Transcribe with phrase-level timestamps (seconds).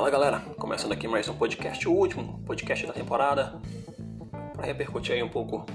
[0.00, 3.60] Fala galera, começando aqui mais um podcast, o último podcast da temporada,
[4.54, 5.66] para repercutir aí um pouco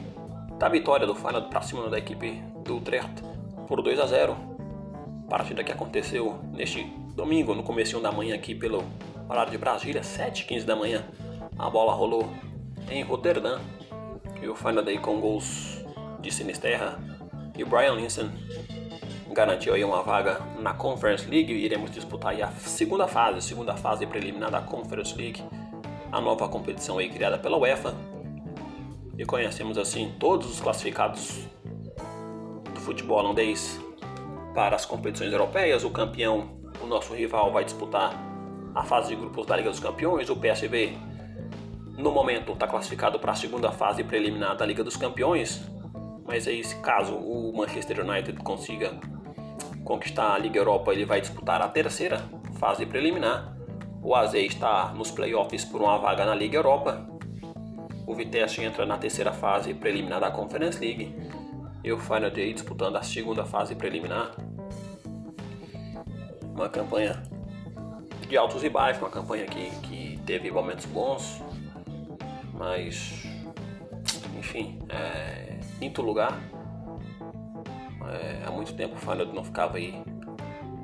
[0.57, 3.21] da vitória do Final para cima da equipe do Utrecht
[3.67, 4.35] por 2 a 0.
[5.29, 6.85] Partida que aconteceu neste
[7.15, 8.83] domingo, no começo da manhã aqui pelo
[9.29, 11.05] horário de Brasília, 7h15 da manhã.
[11.59, 12.27] A bola rolou
[12.89, 13.59] em Roterdã
[14.41, 15.85] e o Final daí com gols
[16.19, 16.97] de Sinisterra
[17.55, 18.31] e Brian Linson
[19.31, 23.75] garantiu aí uma vaga na Conference League e iremos disputar aí a segunda fase, segunda
[23.75, 25.43] fase preliminar da Conference League,
[26.11, 27.95] a nova competição aí criada pela UEFA.
[29.17, 31.47] E conhecemos assim todos os classificados
[32.73, 33.79] do futebol holandês
[34.53, 35.83] para as competições europeias.
[35.83, 36.49] O campeão,
[36.81, 38.13] o nosso rival, vai disputar
[38.73, 40.29] a fase de grupos da Liga dos Campeões.
[40.29, 40.97] O PSV,
[41.97, 45.65] no momento, está classificado para a segunda fase preliminar da Liga dos Campeões.
[46.25, 48.99] Mas aí, caso o Manchester United consiga
[49.85, 52.27] conquistar a Liga Europa, ele vai disputar a terceira
[52.59, 53.55] fase preliminar.
[54.01, 57.07] O AZ está nos playoffs por uma vaga na Liga Europa.
[58.05, 61.15] O Vitesse entra na terceira fase preliminar da Conference League.
[61.83, 64.35] E o Feyenoord disputando a segunda fase preliminar.
[66.53, 67.21] Uma campanha
[68.27, 71.43] de altos e baixos, uma campanha que, que teve momentos bons,
[72.53, 73.23] mas
[74.39, 76.39] enfim, é, quinto lugar
[78.09, 80.01] é, há muito tempo o Feyenoord não ficava aí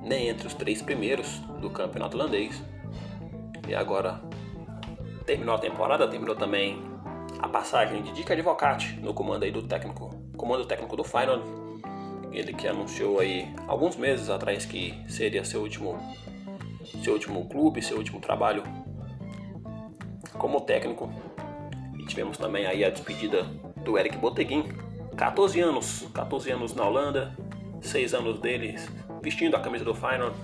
[0.03, 2.61] nem entre os três primeiros do campeonato holandês.
[3.67, 4.22] E agora
[5.25, 6.81] terminou a temporada, terminou também
[7.39, 11.44] a passagem de Dick Advocati no comando aí do técnico, comando técnico do Feyenoord.
[12.31, 16.00] Ele que anunciou aí alguns meses atrás que seria seu último
[17.03, 18.63] seu último clube, seu último trabalho
[20.38, 21.11] como técnico.
[21.97, 23.44] E tivemos também aí a despedida
[23.83, 24.63] do Eric Boteguin,
[25.22, 27.38] 14 anos, 14 anos na Holanda,
[27.80, 28.91] 6 anos deles
[29.22, 30.36] vestindo a camisa do Feyenoord,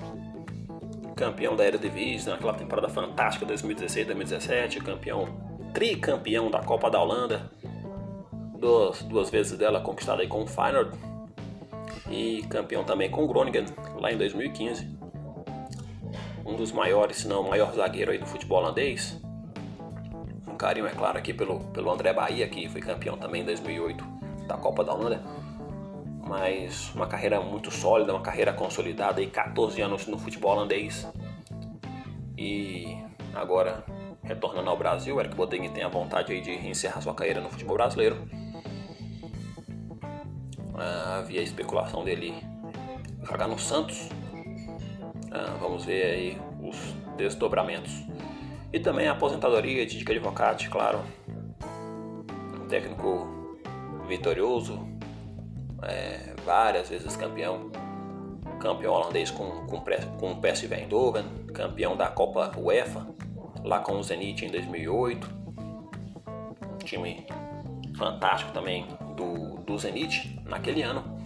[1.16, 5.29] campeão da Eredivisie naquela temporada fantástica 2016-2017, campeão,
[5.74, 7.50] tricampeão da Copa da Holanda,
[8.59, 10.96] duas, duas vezes dela conquistada aí com o Feyenoord
[12.12, 13.66] e campeão também com o Groningen
[14.00, 14.96] lá em 2015.
[16.46, 19.19] Um dos maiores, se não o maior zagueiro aí do futebol holandês.
[20.47, 24.16] Um carinho, é claro, aqui pelo, pelo André Bahia, que foi campeão também em 2008
[24.47, 25.22] da Copa da Holanda,
[26.28, 31.08] mas uma carreira muito sólida, uma carreira consolidada e 14 anos no futebol holandês.
[32.38, 32.97] E
[33.34, 33.84] agora
[34.24, 37.75] retornando ao Brasil, Eric Bodengue tem a vontade aí de encerrar sua carreira no futebol
[37.75, 38.28] brasileiro.
[40.75, 42.36] Ah, havia especulação dele
[43.24, 44.09] jogar no Santos.
[45.31, 46.78] Ah, vamos ver aí os
[47.16, 48.06] desdobramentos.
[48.72, 51.00] E também a aposentadoria de Dica Advocate, claro.
[52.62, 53.37] Um técnico
[54.07, 54.88] vitorioso,
[55.84, 57.69] é, várias vezes campeão,
[58.59, 59.84] campeão holandês com, com,
[60.18, 63.07] com o PSV Eindhoven, campeão da Copa UEFA,
[63.63, 65.29] lá com o Zenit em 2008,
[66.73, 67.28] um time
[67.95, 71.18] fantástico também do, do Zenit naquele ano.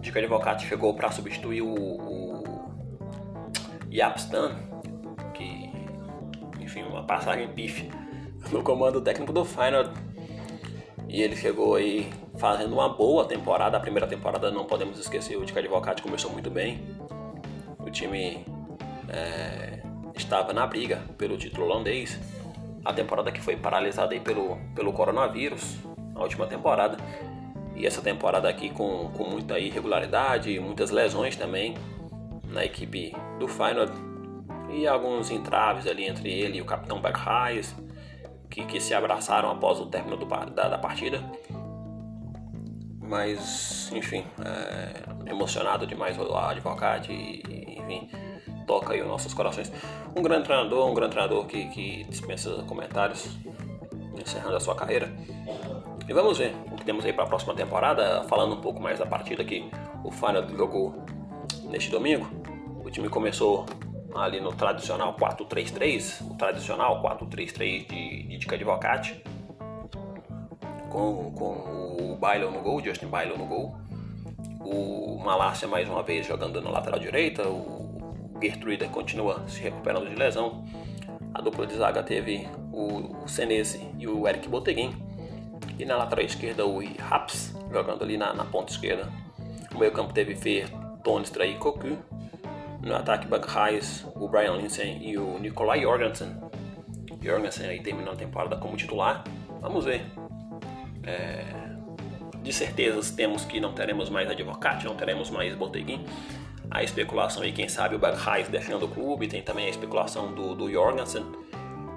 [0.00, 2.44] Dica Advocati chegou para substituir o, o
[3.90, 4.56] Yapstan,
[5.32, 5.70] que,
[6.60, 7.90] enfim, uma passagem pife
[8.50, 10.03] no comando técnico do Feyenoord
[11.14, 13.76] e ele chegou aí fazendo uma boa temporada.
[13.76, 16.82] A primeira temporada não podemos esquecer, o de Advocati começou muito bem.
[17.78, 18.44] O time
[19.08, 19.78] é,
[20.16, 22.18] estava na briga pelo título holandês.
[22.84, 25.78] A temporada que foi paralisada aí pelo, pelo coronavírus,
[26.16, 26.96] a última temporada.
[27.76, 31.76] E essa temporada aqui com, com muita irregularidade, muitas lesões também
[32.48, 33.92] na equipe do Feyenoord.
[34.68, 37.72] E alguns entraves ali entre ele e o capitão Berghuis
[38.54, 41.20] que, que se abraçaram após o término do, da, da partida.
[43.00, 47.42] Mas, enfim, é, emocionado demais o advogado e,
[47.80, 48.08] enfim,
[48.64, 49.72] toca aí os nossos corações.
[50.16, 53.36] Um grande treinador, um grande treinador que, que dispensa comentários,
[54.18, 55.12] encerrando a sua carreira.
[56.08, 59.00] E vamos ver o que temos aí para a próxima temporada, falando um pouco mais
[59.00, 59.68] da partida que
[60.04, 60.94] o Final jogou
[61.64, 62.26] neste domingo.
[62.84, 63.66] O time começou
[64.14, 69.24] ali no tradicional 4-3-3, o tradicional 4-3-3 de, Dica Advocati,
[70.90, 73.74] com, com o Bailon no gol, Justin Bailon no gol,
[74.60, 80.14] o Malásia mais uma vez jogando na lateral direita, o Gertruida continua se recuperando de
[80.14, 80.62] lesão,
[81.32, 84.94] a dupla de zaga teve o, Senese e o Eric Boteguin,
[85.78, 89.10] e na lateral esquerda o Raps jogando ali na, na ponta esquerda.
[89.74, 90.68] O meio campo teve Fer,
[91.02, 91.96] Tonestra e Cocu,
[92.82, 96.36] no ataque, Buck Hayes, o Brian Lindsay e o Nikolai Jorgensen.
[97.24, 99.24] Jorgensen aí terminando a temporada como titular.
[99.60, 100.04] Vamos ver.
[101.02, 101.44] É...
[102.42, 106.04] De certeza temos que não teremos mais Advocate, não teremos mais Boteguin.
[106.70, 110.54] a especulação aí, quem sabe o Bergheis deixando o clube, tem também a especulação do,
[110.54, 111.24] do Jorgensen.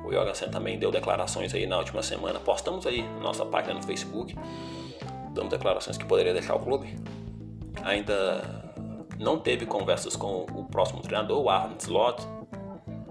[0.05, 2.39] O Jorgensen também deu declarações aí na última semana.
[2.39, 4.33] Postamos aí na nossa página no Facebook,
[5.33, 6.97] dando declarações que poderia deixar o clube.
[7.83, 8.63] Ainda
[9.19, 12.25] não teve conversas com o próximo treinador, o Arne Slot.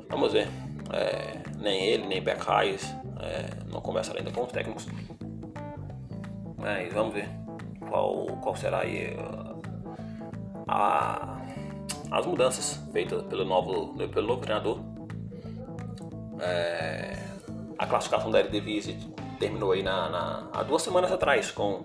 [0.09, 0.49] Vamos ver.
[0.93, 4.87] É, nem ele, nem Bergheis é, não conversaram ainda com os técnicos.
[6.57, 7.29] Mas vamos ver
[7.89, 9.17] qual, qual será aí
[10.67, 11.39] a,
[12.11, 14.81] as mudanças feitas pelo novo, pelo novo treinador.
[16.41, 17.17] É,
[17.79, 18.97] a classificação da Eredivisie
[19.39, 21.85] terminou aí na, na, há duas semanas atrás com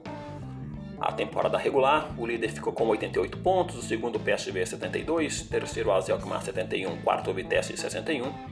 [0.99, 2.07] a temporada regular.
[2.17, 7.33] O líder ficou com 88 pontos, o segundo PSV 72, terceiro AZ Alkmaar 71, quarto
[7.33, 8.50] Vitesse 61.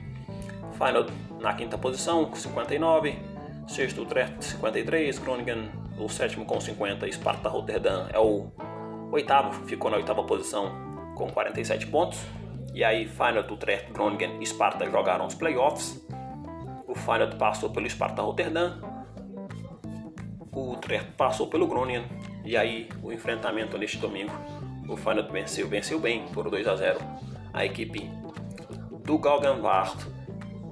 [0.80, 1.08] Final
[1.42, 3.20] na quinta posição com 59,
[3.68, 8.50] sexto Utrecht 53, Groningen o sétimo com 50, Sparta Rotterdam é o
[9.12, 10.72] oitavo, ficou na oitava posição
[11.16, 12.20] com 47 pontos.
[12.74, 16.02] E aí, Feyenoord, Utrecht, Groningen e Sparta jogaram os playoffs.
[16.88, 18.80] O Feyenoord passou pelo Sparta Rotterdam.
[20.54, 22.06] O Utrecht passou pelo Groningen.
[22.46, 24.32] E aí, o enfrentamento neste domingo.
[24.88, 27.00] O Feyenoord venceu, venceu bem por 2 a 0
[27.52, 28.10] a equipe
[29.04, 30.19] do Galgenwaard.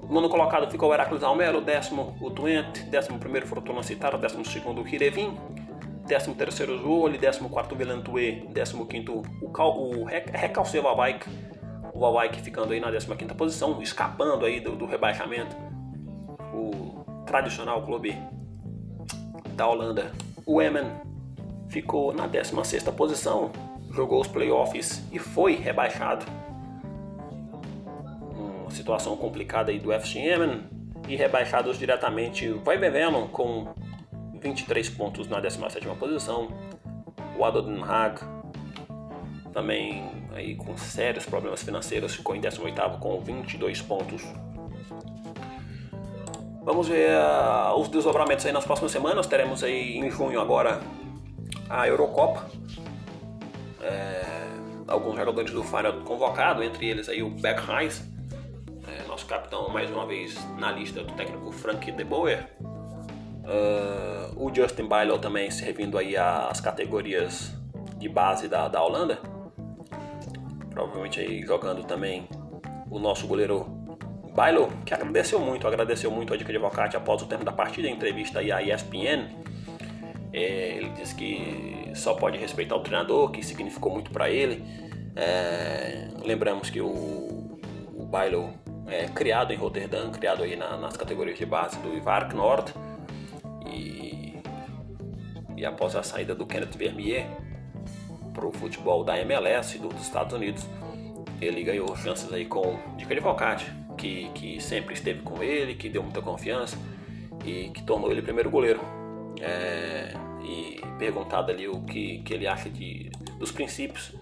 [0.10, 4.82] Nono colocado ficou o Heracles Almelo, décimo o Twente, décimo primeiro Fortuna Citara, décimo segundo
[4.82, 5.38] o Hirevin,
[6.08, 11.28] 13 terceiro Zoli, 14 quarto Vilantue, 15 quinto o, Cal, o Recalce Vavaik,
[11.94, 15.56] o Vavaik ficando aí na 15 quinta posição, escapando aí do, do rebaixamento,
[16.54, 18.18] o tradicional clube
[19.56, 20.14] da Holanda,
[20.46, 20.86] o Emmen
[21.68, 23.52] ficou na 16 sexta posição,
[23.92, 26.26] jogou os playoffs e foi rebaixado.
[28.88, 30.64] Situação complicada aí do FC Emmen
[31.10, 33.68] e rebaixados diretamente vai Beveno com
[34.40, 36.48] 23 pontos na 17ª posição.
[37.38, 38.22] O Adon Haag
[39.52, 44.24] também aí com sérios problemas financeiros ficou em 18º com 22 pontos.
[46.64, 49.28] Vamos ver uh, os desdobramentos aí nas próximas semanas.
[49.28, 50.80] Teremos aí em junho agora
[51.70, 52.50] a Eurocopa.
[53.82, 54.24] É,
[54.88, 58.17] alguns jogadores do Feyenoord convocados, entre eles aí o Beckheis, é,
[59.18, 62.46] nosso capitão mais uma vez na lista do técnico Frank de Boer.
[62.62, 67.52] Uh, o Justin Bailo também servindo aí às categorias
[67.98, 69.20] de base da, da Holanda.
[70.70, 72.30] Provavelmente aí jogando também
[72.92, 73.66] o nosso goleiro
[74.36, 77.88] Bailo, que agradeceu muito, agradeceu muito a dica de Avocate após o tempo da partida,
[77.88, 79.30] em entrevista aí à ESPN.
[80.32, 84.64] É, ele disse que só pode respeitar o treinador, que significou muito para ele.
[85.16, 87.60] É, lembramos que o,
[87.96, 88.54] o Bailo
[88.88, 92.74] é criado em Rotterdam, criado aí na, nas categorias de base do Ivark Nord
[95.58, 97.26] e após a saída do Kenneth Vermeer
[98.32, 100.64] para o futebol da MLS dos Estados Unidos,
[101.42, 103.66] ele ganhou chances aí com Dica de Volcate,
[103.98, 106.78] que, que sempre esteve com ele, que deu muita confiança
[107.44, 108.80] e que tornou ele primeiro goleiro.
[109.42, 110.14] É,
[110.44, 114.14] e perguntado ali o que, que ele acha de, dos princípios,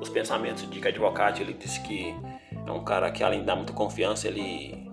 [0.00, 1.00] os pensamentos de Dica de
[1.40, 2.14] ele disse que
[2.66, 4.90] é um cara que além de dar muita confiança, ele,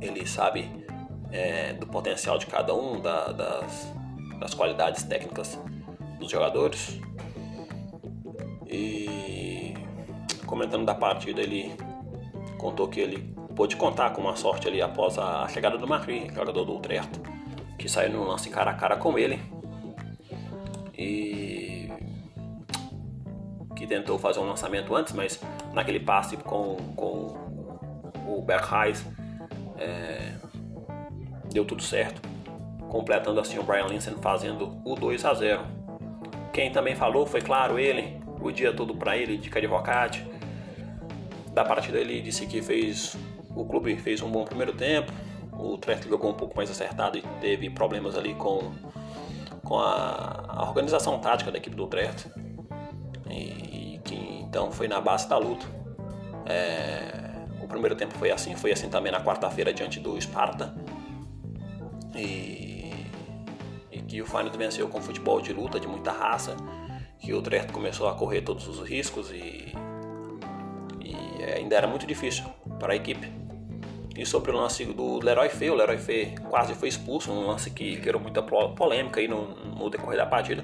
[0.00, 0.68] ele sabe
[1.30, 3.92] é, do potencial de cada um, da, das,
[4.38, 5.58] das qualidades técnicas
[6.18, 7.00] dos jogadores.
[8.66, 9.74] E
[10.46, 11.74] comentando da partida, ele
[12.58, 16.64] contou que ele pôde contar com uma sorte ali após a chegada do Marri, jogador
[16.64, 17.20] do Utrecht,
[17.78, 19.40] que saiu no lance cara a cara com ele.
[20.96, 21.81] E
[23.94, 25.40] tentou fazer um lançamento antes, mas
[25.72, 27.36] naquele passe com, com
[28.26, 29.04] o Bergheis
[29.78, 30.32] é,
[31.50, 32.32] deu tudo certo
[32.92, 35.62] completando assim o Brian Linsen fazendo o 2 a 0.
[36.52, 40.22] Quem também falou foi, claro, ele, o dia todo para ele, de Cadivocate.
[41.54, 43.16] Da partida ele disse que fez
[43.56, 45.10] o clube fez um bom primeiro tempo,
[45.52, 48.72] o Trent jogou um pouco mais acertado e teve problemas ali com,
[49.64, 52.26] com a, a organização tática da equipe do Trent.
[54.52, 55.66] E, então foi na base da luta.
[56.46, 60.74] É, o primeiro tempo foi assim, foi assim também na quarta-feira diante do Sparta.
[62.14, 62.72] E
[64.12, 66.54] que o Feyenoord venceu com futebol de luta, de muita raça,
[67.18, 69.72] que o Utrecht começou a correr todos os riscos e,
[71.00, 72.44] e ainda era muito difícil
[72.78, 73.32] para a equipe.
[74.14, 77.70] E sobre o lance do Leroy Fê, o Leroy Fê quase foi expulso, um lance
[77.70, 80.62] que gerou muita polêmica aí no, no decorrer da partida.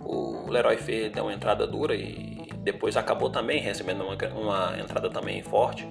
[0.00, 2.35] O Leroy Fê deu uma entrada dura e
[2.66, 5.88] depois acabou também recebendo uma, uma entrada também forte.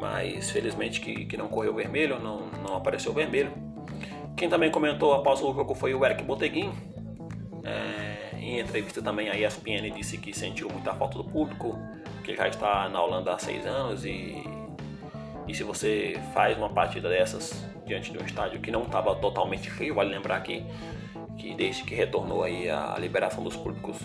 [0.00, 3.52] Mas felizmente que, que não correu vermelho, não, não apareceu vermelho.
[4.36, 6.72] Quem também comentou após o jogo foi o Eric Boteguin,
[7.64, 11.78] é, em entrevista também a ESPN disse que sentiu muita falta do público,
[12.24, 14.42] que já está na Holanda há seis anos e,
[15.46, 19.70] e se você faz uma partida dessas diante de um estádio que não estava totalmente
[19.70, 20.66] cheio, vale lembrar que,
[21.38, 23.96] que desde que retornou aí a liberação dos públicos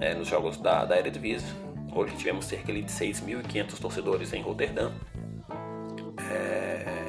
[0.00, 1.48] é, nos jogos da, da Eredivisie,
[1.94, 4.90] hoje tivemos cerca de 6.500 torcedores em Roterdã.
[6.30, 7.08] É,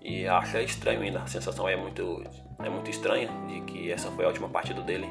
[0.00, 2.22] e acha estranho ainda, a sensação é muito,
[2.58, 5.08] é muito estranha de que essa foi a última partida dele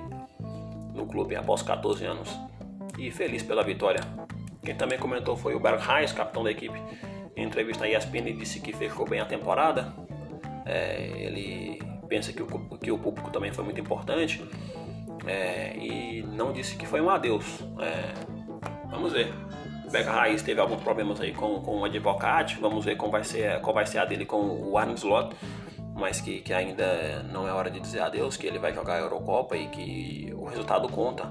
[0.93, 2.29] no clube após 14 anos.
[2.97, 4.01] E feliz pela vitória.
[4.63, 6.79] Quem também comentou foi o Berg Reis, capitão da equipe.
[7.35, 9.93] Em entrevista à ESPN disse que fechou bem a temporada.
[10.65, 14.45] É, ele pensa que o, que o público também foi muito importante.
[15.25, 17.45] É, e não disse que foi um adeus.
[17.79, 18.13] É,
[18.89, 19.33] vamos ver.
[19.91, 23.59] Beca Raiz teve alguns problemas aí com, com o advogado, vamos ver como vai ser,
[23.59, 25.35] qual vai ser a dele com o Arne Slot,
[25.93, 28.99] mas que, que ainda não é hora de dizer adeus, que ele vai jogar a
[28.99, 31.29] Eurocopa e que o resultado conta.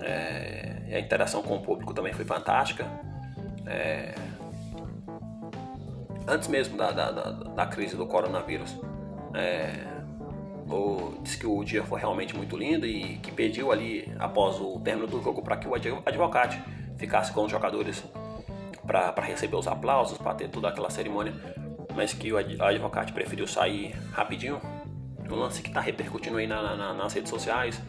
[0.00, 2.86] É, a interação com o público também foi fantástica.
[3.66, 4.14] É,
[6.28, 8.76] antes mesmo da, da, da, da, crise do coronavírus,
[9.34, 9.84] é,
[10.68, 14.80] o, disse que o dia foi realmente muito lindo e que pediu ali, após o
[14.80, 16.56] término do jogo, para que o advogado
[16.96, 18.04] ficasse com os jogadores
[18.86, 21.34] para receber os aplausos, para ter toda aquela cerimônia,
[21.94, 24.60] mas que o advogado preferiu sair rapidinho.
[25.30, 27.80] Um lance que está repercutindo aí na, na, nas redes sociais,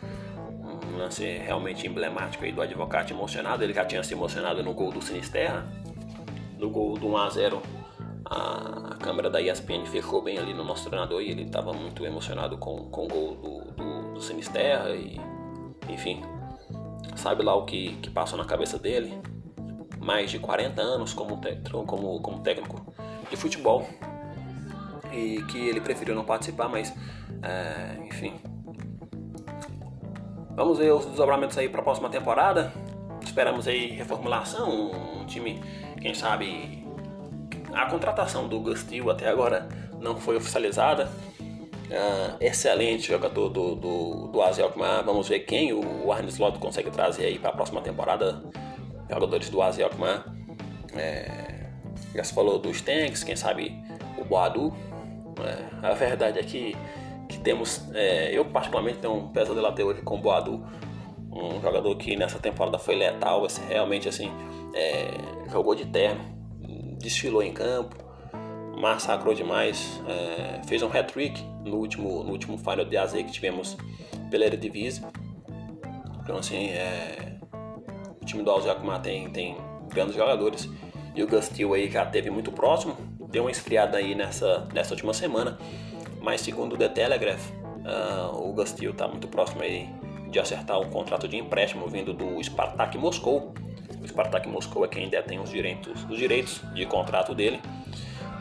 [0.93, 3.63] um lance realmente emblemático aí do advogado emocionado.
[3.63, 5.67] Ele já tinha se emocionado no gol do Sinisterra,
[6.57, 7.57] no gol do 1x0.
[7.57, 7.84] A,
[8.99, 12.89] câmera da ESPN fechou bem ali no nosso treinador e ele estava muito emocionado com,
[12.89, 15.19] com o gol do, do, do Sinisterra e
[15.89, 16.23] enfim,
[17.15, 19.21] sabe lá o que, que passa na cabeça dele.
[19.99, 21.39] Mais de 40 anos como,
[21.85, 22.93] como, como técnico
[23.29, 23.87] de futebol.
[25.11, 26.93] E que ele preferiu não participar, mas
[27.41, 28.33] é, enfim.
[30.55, 32.73] Vamos ver os desdobramentos aí para a próxima temporada.
[33.23, 35.61] Esperamos aí reformulação, um time,
[36.01, 36.84] quem sabe.
[37.75, 39.67] A contratação do Gustil até agora
[39.99, 41.11] não foi oficializada.
[41.85, 44.73] Uh, excelente jogador do, do, do Azel
[45.05, 48.41] Vamos ver quem o Arne Slot consegue trazer aí para a próxima temporada.
[49.09, 49.91] Jogadores do Azel
[50.95, 51.69] é,
[52.15, 53.77] já se falou dos tanks, quem sabe
[54.17, 54.73] o Boadu.
[55.43, 56.75] É, a verdade é que,
[57.27, 60.65] que temos, é, eu particularmente tenho um pesadelo até hoje com o Boadu,
[61.29, 64.31] um jogador que nessa temporada foi letal, realmente assim,
[64.73, 65.11] é,
[65.51, 66.34] jogou de terno,
[67.05, 67.95] desfilou em campo,
[68.77, 73.77] massacrou demais, é, fez um hat-trick no último, no último Final de AZ que tivemos
[74.29, 75.03] pela Eredivisie.
[76.23, 77.37] Então assim, é,
[78.21, 79.55] o time do Alzheimer tem, tem
[79.89, 80.67] grandes jogadores
[81.15, 82.97] e o Gustil aí já teve muito próximo,
[83.29, 85.57] deu uma esfriada aí nessa, nessa última semana,
[86.21, 89.87] mas segundo o The Telegraph, uh, o Gustil está muito próximo aí
[90.29, 93.53] de acertar um contrato de empréstimo vindo do Spartak Moscou.
[94.07, 97.61] Spartak Moscou é quem detém os direitos, os direitos de contrato dele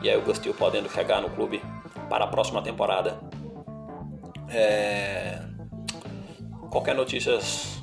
[0.05, 1.63] e aí o Gustil podendo chegar no clube
[2.11, 3.19] para a próxima temporada.
[4.51, 5.41] É...
[6.71, 7.83] Qualquer notícias,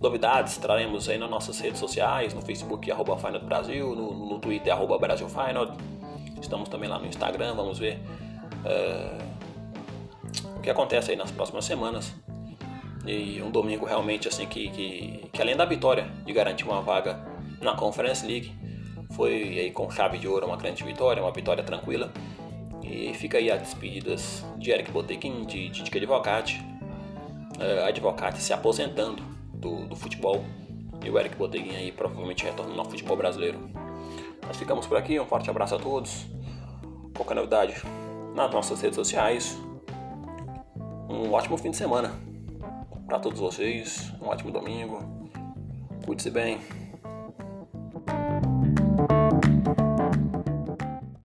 [0.00, 4.72] novidades, traremos aí nas nossas redes sociais, no Facebook, arroba Final Brasil, no, no Twitter,
[4.72, 5.76] arroba Brasil Final.
[6.40, 8.00] Estamos também lá no Instagram, vamos ver
[8.64, 9.18] é...
[10.56, 12.14] o que acontece aí nas próximas semanas.
[13.06, 17.18] E um domingo realmente assim que, que, que além da vitória de garantir uma vaga
[17.60, 18.52] na Conference League,
[19.10, 22.12] foi aí com chave de ouro uma grande vitória, uma vitória tranquila.
[22.82, 26.60] E fica aí as despedidas de Eric Botequim, de Didica Advocati.
[27.56, 29.22] Uh, Advocati se aposentando
[29.54, 30.44] do, do futebol.
[31.04, 33.58] E o Eric Boteguin aí provavelmente retornando ao futebol brasileiro.
[34.46, 36.26] Nós ficamos por aqui, um forte abraço a todos.
[37.14, 37.74] Qualquer novidade
[38.34, 39.58] nas nossas redes sociais.
[41.08, 42.29] Um ótimo fim de semana
[43.10, 44.12] para todos vocês.
[44.22, 45.02] Um ótimo domingo.
[46.06, 46.79] Cuide-se bem.